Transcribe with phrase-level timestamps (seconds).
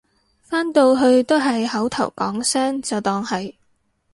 [0.41, 3.53] 返到去都係口頭講聲就當係